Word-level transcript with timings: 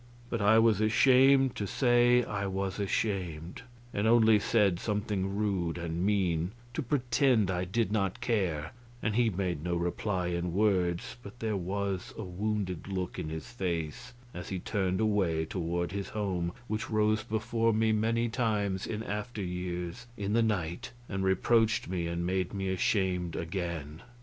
But 0.31 0.41
I 0.41 0.57
was 0.57 0.81
ashamed 0.81 1.55
to 1.57 1.67
say 1.67 2.23
I 2.23 2.47
was 2.47 2.79
ashamed, 2.79 3.61
and 3.93 4.07
only 4.07 4.39
said 4.39 4.79
something 4.79 5.35
rude 5.35 5.77
and 5.77 6.03
mean, 6.03 6.53
to 6.73 6.81
pretend 6.81 7.51
I 7.51 7.65
did 7.65 7.91
not 7.91 8.19
care, 8.19 8.71
and 9.03 9.13
he 9.15 9.29
made 9.29 9.63
no 9.63 9.75
reply 9.75 10.29
in 10.29 10.53
words, 10.55 11.17
but 11.21 11.39
there 11.39 11.55
was 11.55 12.15
a 12.17 12.23
wounded 12.23 12.87
look 12.87 13.19
in 13.19 13.29
his 13.29 13.51
face 13.51 14.13
as 14.33 14.49
he 14.49 14.57
turned 14.57 14.99
away 15.01 15.45
toward 15.45 15.91
his 15.91 16.09
home 16.09 16.51
which 16.67 16.89
rose 16.89 17.21
before 17.21 17.71
me 17.71 17.91
many 17.91 18.27
times 18.27 18.87
in 18.87 19.03
after 19.03 19.43
years, 19.43 20.07
in 20.17 20.33
the 20.33 20.41
night, 20.41 20.93
and 21.07 21.23
reproached 21.23 21.87
me 21.87 22.07
and 22.07 22.25
made 22.25 22.55
me 22.55 22.69
ashamed 22.69 23.35
again. 23.35 24.01